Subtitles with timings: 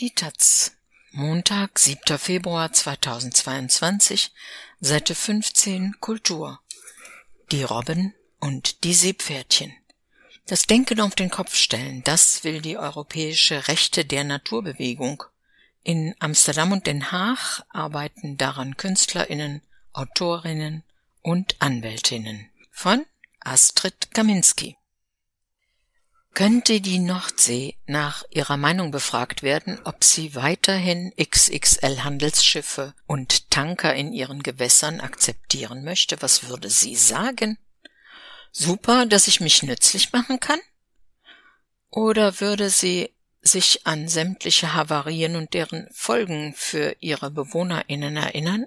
[0.00, 0.72] Die Taz.
[1.10, 2.16] Montag, 7.
[2.16, 4.32] Februar 2022,
[4.80, 6.58] Seite 15 Kultur.
[7.52, 9.74] Die Robben und die Seepferdchen.
[10.46, 15.22] Das Denken auf den Kopf stellen, das will die europäische Rechte der Naturbewegung.
[15.82, 19.60] In Amsterdam und Den Haag arbeiten daran Künstlerinnen,
[19.92, 20.82] Autorinnen
[21.20, 22.48] und Anwältinnen.
[22.70, 23.04] Von
[23.40, 24.78] Astrid Kaminski.
[26.34, 34.12] Könnte die Nordsee nach ihrer Meinung befragt werden, ob sie weiterhin XXL-Handelsschiffe und Tanker in
[34.12, 37.58] ihren Gewässern akzeptieren möchte, was würde sie sagen?
[38.52, 40.60] Super, dass ich mich nützlich machen kann?
[41.90, 43.12] Oder würde sie
[43.42, 48.66] sich an sämtliche Havarien und deren Folgen für ihre BewohnerInnen erinnern?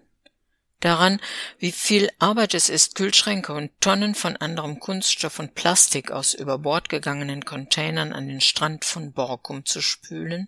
[0.84, 1.20] Daran,
[1.60, 6.58] wie viel Arbeit es ist, Kühlschränke und Tonnen von anderem Kunststoff und Plastik aus über
[6.60, 10.48] Bord gegangenen Containern an den Strand von Borkum zu spülen?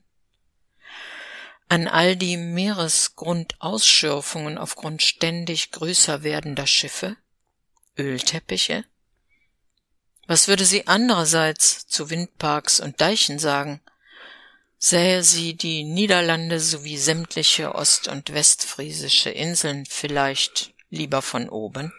[1.68, 7.18] An all die Meeresgrundausschürfungen aufgrund ständig größer werdender Schiffe?
[7.98, 8.86] Ölteppiche?
[10.28, 13.82] Was würde sie andererseits zu Windparks und Deichen sagen?
[14.86, 21.92] Sähe sie die Niederlande sowie sämtliche ost- und westfriesische Inseln vielleicht lieber von oben?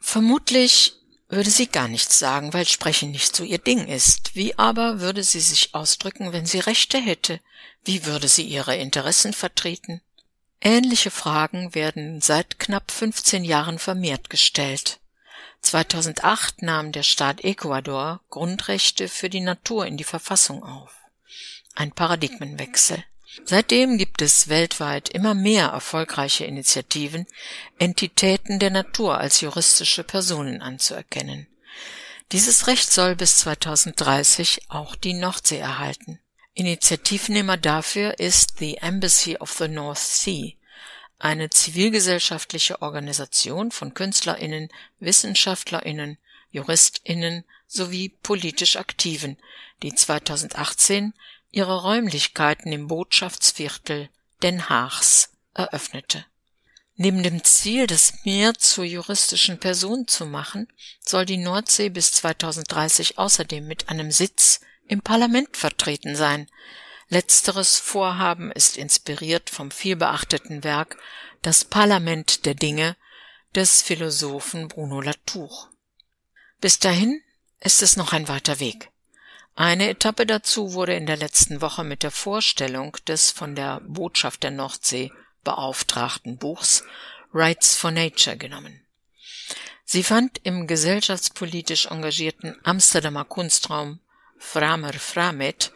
[0.00, 0.94] Vermutlich
[1.28, 4.34] würde sie gar nichts sagen, weil Sprechen nicht so ihr Ding ist.
[4.34, 7.38] Wie aber würde sie sich ausdrücken, wenn sie Rechte hätte?
[7.84, 10.00] Wie würde sie ihre Interessen vertreten?
[10.62, 15.00] Ähnliche Fragen werden seit knapp 15 Jahren vermehrt gestellt.
[15.64, 20.94] 2008 nahm der Staat Ecuador Grundrechte für die Natur in die Verfassung auf.
[21.74, 23.02] Ein Paradigmenwechsel.
[23.44, 27.26] Seitdem gibt es weltweit immer mehr erfolgreiche Initiativen,
[27.78, 31.48] Entitäten der Natur als juristische Personen anzuerkennen.
[32.30, 36.20] Dieses Recht soll bis 2030 auch die Nordsee erhalten.
[36.54, 40.54] Initiativnehmer dafür ist the Embassy of the North Sea,
[41.24, 44.68] eine zivilgesellschaftliche Organisation von Künstlerinnen,
[45.00, 46.18] Wissenschaftlerinnen,
[46.50, 49.38] Juristinnen sowie politisch Aktiven,
[49.82, 51.14] die 2018
[51.50, 54.10] ihre Räumlichkeiten im Botschaftsviertel
[54.42, 56.26] Den Haags eröffnete.
[56.96, 60.68] Neben dem Ziel, das Meer zur juristischen Person zu machen,
[61.00, 66.48] soll die Nordsee bis 2030 außerdem mit einem Sitz im Parlament vertreten sein,
[67.14, 70.96] Letzteres Vorhaben ist inspiriert vom vielbeachteten Werk
[71.42, 72.96] Das Parlament der Dinge
[73.54, 75.70] des Philosophen Bruno Latour.
[76.60, 77.22] Bis dahin
[77.60, 78.90] ist es noch ein weiter Weg.
[79.54, 84.42] Eine Etappe dazu wurde in der letzten Woche mit der Vorstellung des von der Botschaft
[84.42, 85.12] der Nordsee
[85.44, 86.82] beauftragten Buchs
[87.32, 88.84] Rights for Nature genommen.
[89.84, 94.00] Sie fand im gesellschaftspolitisch engagierten Amsterdamer Kunstraum
[94.36, 95.70] Framer Framet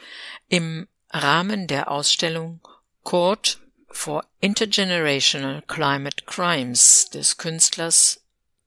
[0.49, 2.61] im Rahmen der Ausstellung
[3.03, 8.21] Court for Intergenerational Climate Crimes des Künstlers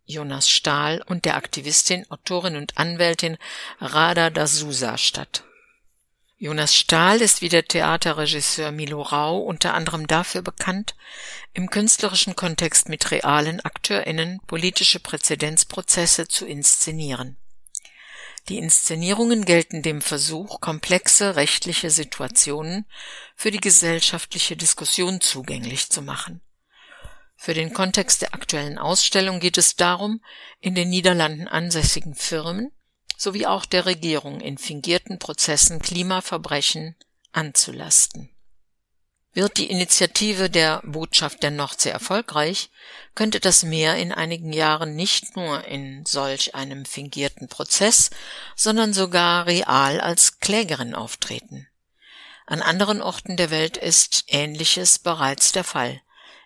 [0.06, 3.38] Jonas Stahl und der Aktivistin, Autorin und Anwältin
[3.80, 5.44] Rada D'Souza statt.
[6.38, 10.96] Jonas Stahl ist wie der Theaterregisseur Milo Rau unter anderem dafür bekannt,
[11.54, 17.38] im künstlerischen Kontext mit realen AkteurInnen politische Präzedenzprozesse zu inszenieren
[18.50, 22.86] die Inszenierungen gelten dem Versuch, komplexe rechtliche Situationen
[23.36, 26.42] für die gesellschaftliche Diskussion zugänglich zu machen.
[27.36, 30.22] Für den Kontext der aktuellen Ausstellung geht es darum,
[30.60, 32.72] in den Niederlanden ansässigen Firmen
[33.18, 36.96] sowie auch der Regierung in fingierten Prozessen Klimaverbrechen
[37.32, 38.30] anzulasten
[39.34, 42.70] wird die Initiative der Botschaft der Nordsee erfolgreich,
[43.16, 48.10] könnte das Meer in einigen Jahren nicht nur in solch einem fingierten Prozess,
[48.56, 51.68] sondern sogar real als Klägerin auftreten.
[52.46, 56.02] An anderen Orten der Welt ist Ähnliches bereits der Fall.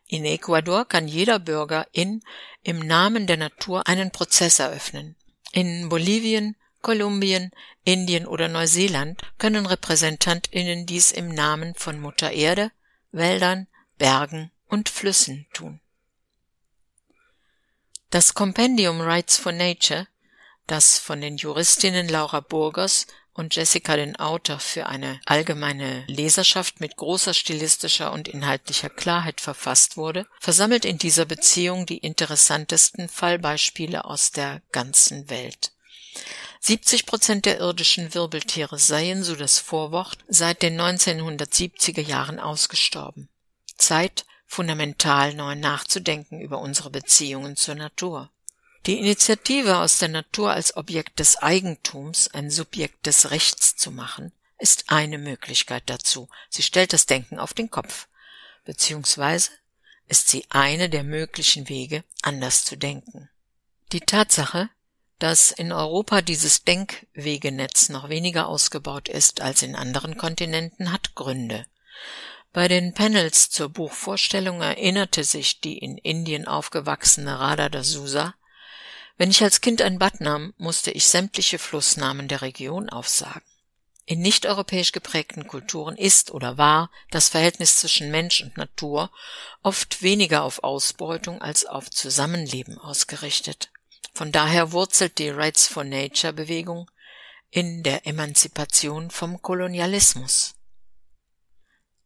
[0.07, 2.21] In Ecuador kann jeder Bürger in
[2.61, 5.15] im Namen der Natur einen Prozess eröffnen.
[5.51, 6.55] In Bolivien,
[6.85, 7.49] Kolumbien,
[7.83, 12.71] Indien oder Neuseeland können Repräsentantinnen dies im Namen von Mutter Erde,
[13.11, 13.65] Wäldern,
[13.97, 15.79] Bergen und Flüssen tun.
[18.11, 20.05] Das Kompendium Rights for Nature,
[20.67, 26.97] das von den Juristinnen Laura Burgers und Jessica den Autor für eine allgemeine Leserschaft mit
[26.97, 34.29] großer stilistischer und inhaltlicher Klarheit verfasst wurde, versammelt in dieser Beziehung die interessantesten Fallbeispiele aus
[34.29, 35.71] der ganzen Welt.
[36.65, 43.29] 70 Prozent der irdischen Wirbeltiere seien, so das Vorwort, seit den 1970er Jahren ausgestorben.
[43.77, 48.31] Zeit, fundamental neu nachzudenken über unsere Beziehungen zur Natur.
[48.87, 54.31] Die Initiative aus der Natur als Objekt des Eigentums, ein Subjekt des Rechts zu machen,
[54.57, 56.29] ist eine Möglichkeit dazu.
[56.49, 58.07] Sie stellt das Denken auf den Kopf.
[58.63, 59.51] Beziehungsweise
[60.07, 63.29] ist sie eine der möglichen Wege, anders zu denken.
[63.91, 64.71] Die Tatsache,
[65.19, 71.65] dass in Europa dieses Denkwegenetz noch weniger ausgebaut ist als in anderen Kontinenten, hat Gründe.
[72.53, 78.33] Bei den Panels zur Buchvorstellung erinnerte sich die in Indien aufgewachsene Radha D'Souza,
[79.17, 83.41] wenn ich als Kind ein Bad nahm, musste ich sämtliche Flussnamen der Region aufsagen.
[84.05, 89.09] In nicht-europäisch geprägten Kulturen ist oder war das Verhältnis zwischen Mensch und Natur
[89.63, 93.71] oft weniger auf Ausbeutung als auf Zusammenleben ausgerichtet.
[94.15, 96.89] Von daher wurzelt die Rights for Nature Bewegung
[97.51, 100.55] in der Emanzipation vom Kolonialismus.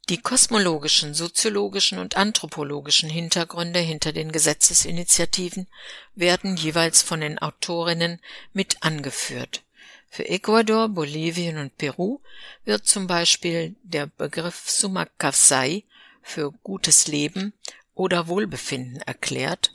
[0.09, 5.67] Die kosmologischen, soziologischen und anthropologischen Hintergründe hinter den Gesetzesinitiativen
[6.15, 8.19] werden jeweils von den Autorinnen
[8.53, 9.61] mit angeführt.
[10.09, 12.21] Für Ecuador, Bolivien und Peru
[12.65, 15.83] wird zum Beispiel der Begriff Sumakasai
[16.23, 17.53] für gutes Leben
[17.93, 19.71] oder Wohlbefinden erklärt,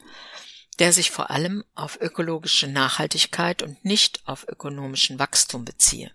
[0.81, 6.11] der sich vor allem auf ökologische Nachhaltigkeit und nicht auf ökonomischen Wachstum beziehe.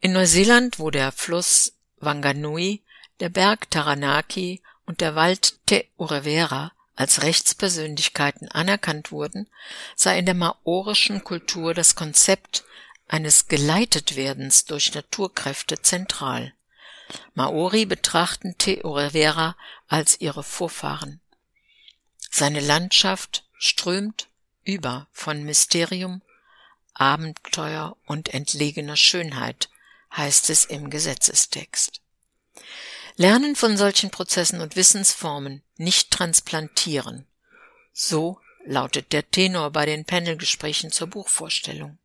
[0.00, 2.82] In Neuseeland, wo der Fluss Wanganui
[3.20, 9.48] der Berg Taranaki und der Wald Te Urevera als Rechtspersönlichkeiten anerkannt wurden,
[9.96, 12.64] sei in der maorischen Kultur das Konzept
[13.08, 16.52] eines Geleitetwerdens durch Naturkräfte zentral.
[17.34, 19.56] Maori betrachten Te Urevera
[19.88, 21.21] als ihre Vorfahren.
[22.34, 24.30] Seine Landschaft strömt
[24.64, 26.22] über von Mysterium,
[26.94, 29.68] Abenteuer und entlegener Schönheit,
[30.16, 32.00] heißt es im Gesetzestext.
[33.16, 37.26] Lernen von solchen Prozessen und Wissensformen, nicht transplantieren.
[37.92, 41.98] So lautet der Tenor bei den Panelgesprächen zur Buchvorstellung.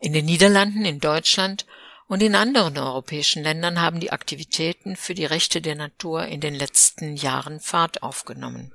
[0.00, 1.66] In den Niederlanden, in Deutschland
[2.06, 6.54] und in anderen europäischen Ländern haben die Aktivitäten für die Rechte der Natur in den
[6.54, 8.72] letzten Jahren Fahrt aufgenommen.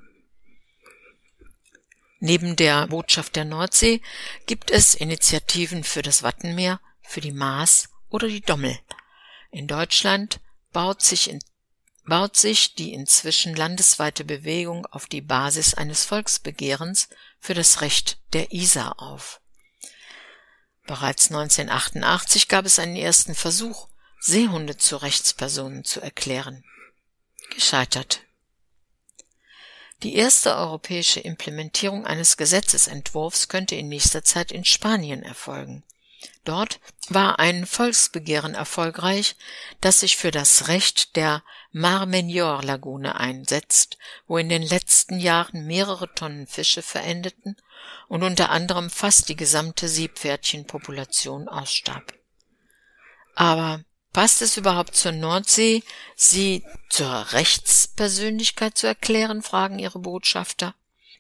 [2.26, 4.02] Neben der Botschaft der Nordsee
[4.46, 8.80] gibt es Initiativen für das Wattenmeer, für die Maas oder die Dommel.
[9.52, 10.40] In Deutschland
[10.72, 11.40] baut sich, in,
[12.06, 17.10] baut sich die inzwischen landesweite Bewegung auf die Basis eines Volksbegehrens
[17.42, 19.42] für das Recht der Isar auf.
[20.88, 23.90] Bereits 1988 gab es einen ersten Versuch,
[24.22, 26.64] Seehunde zu Rechtspersonen zu erklären.
[27.54, 28.22] Gescheitert.
[30.04, 35.84] Die erste europäische Implementierung eines Gesetzesentwurfs könnte in nächster Zeit in Spanien erfolgen.
[36.44, 39.38] Dort war ein Volksbegehren erfolgreich,
[39.80, 41.42] das sich für das Recht der
[41.72, 43.98] Mar Menor Lagune einsetzt,
[44.28, 47.56] wo in den letzten Jahren mehrere Tonnen Fische verendeten
[48.10, 52.14] und unter anderem fast die gesamte Seepferdchenpopulation ausstarb.
[53.36, 53.84] Aber
[54.14, 55.84] passt es überhaupt zur Nordsee,
[56.16, 60.76] sie zur Rechtspersönlichkeit zu erklären, fragen ihre Botschafter.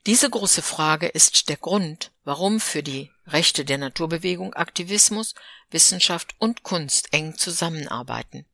[0.06, 5.34] Diese große Frage ist der Grund, warum für die Rechte der Naturbewegung Aktivismus,
[5.72, 8.46] Wissenschaft und Kunst eng zusammenarbeiten.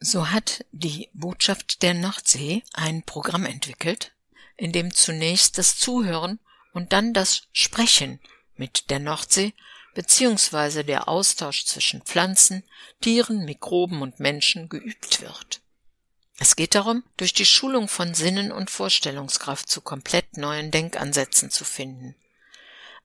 [0.00, 4.12] So hat die Botschaft der Nordsee ein Programm entwickelt,
[4.56, 6.40] in dem zunächst das Zuhören
[6.72, 8.18] und dann das Sprechen
[8.56, 9.52] mit der Nordsee
[9.94, 12.64] beziehungsweise der Austausch zwischen Pflanzen,
[13.00, 15.60] Tieren, Mikroben und Menschen geübt wird.
[16.38, 21.64] Es geht darum, durch die Schulung von Sinnen und Vorstellungskraft zu komplett neuen Denkansätzen zu
[21.64, 22.16] finden.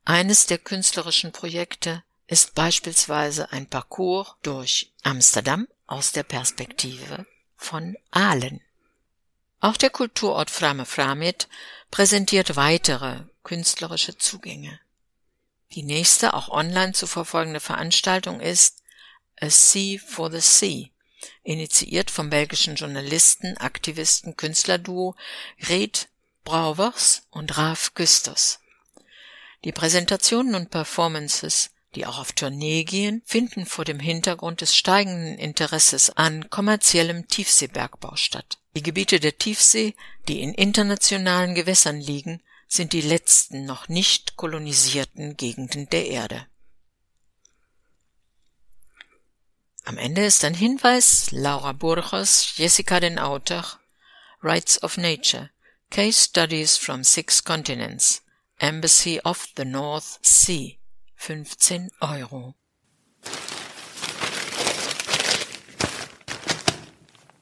[0.04, 8.62] Eines der künstlerischen Projekte ist beispielsweise ein Parcours durch Amsterdam aus der Perspektive von Aalen.
[9.60, 11.48] Auch der Kulturort Frame Framit
[11.92, 14.80] präsentiert weitere künstlerische Zugänge.
[15.74, 18.82] Die nächste, auch online zu verfolgende Veranstaltung ist
[19.40, 20.88] A Sea for the Sea,
[21.44, 25.16] initiiert vom belgischen Journalisten, Aktivisten, Künstlerduo
[25.70, 26.10] Red
[26.44, 28.60] Brouwers und Raaf Küsters.
[29.64, 35.38] Die Präsentationen und Performances, die auch auf Tournee gehen, finden vor dem Hintergrund des steigenden
[35.38, 38.58] Interesses an kommerziellem Tiefseebergbau statt.
[38.76, 39.96] Die Gebiete der Tiefsee,
[40.28, 46.48] die in internationalen Gewässern liegen, sind die letzten noch nicht kolonisierten Gegenden der Erde.
[49.84, 53.66] Am Ende ist ein Hinweis Laura Burgos, Jessica den Autor,
[54.44, 55.50] Rights of Nature,
[55.90, 58.22] Case Studies from Six Continents,
[58.60, 60.78] Embassy of the North Sea,
[61.16, 62.54] 15 Euro.